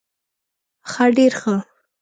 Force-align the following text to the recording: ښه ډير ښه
ښه 0.91 1.05
ډير 1.15 1.33
ښه 1.41 1.55